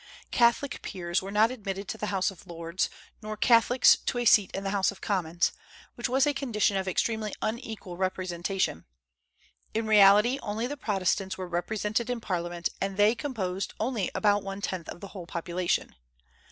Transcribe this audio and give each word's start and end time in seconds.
Catholic 0.31 0.81
peers 0.81 1.21
were 1.21 1.29
not 1.29 1.51
admitted 1.51 1.87
to 1.89 1.97
the 1.99 2.07
House 2.07 2.31
of 2.31 2.47
Lords, 2.47 2.89
nor 3.21 3.37
Catholics 3.37 3.95
to 4.07 4.17
a 4.17 4.25
seat 4.25 4.49
in 4.51 4.63
the 4.63 4.71
House 4.71 4.91
of 4.91 4.99
Commons, 4.99 5.51
which 5.93 6.09
was 6.09 6.25
a 6.25 6.33
condition 6.33 6.75
of 6.75 6.87
extremely 6.87 7.35
unequal 7.39 7.97
representation. 7.97 8.85
In 9.75 9.85
reality, 9.85 10.39
only 10.41 10.65
the 10.65 10.75
Protestants 10.75 11.37
were 11.37 11.47
represented 11.47 12.09
in 12.09 12.19
Parliament, 12.19 12.69
and 12.81 12.97
they 12.97 13.13
composed 13.13 13.75
only 13.79 14.09
about 14.15 14.41
one 14.41 14.59
tenth 14.59 14.89
of 14.89 15.01
the 15.01 15.09
whole 15.09 15.27
population. 15.27 15.93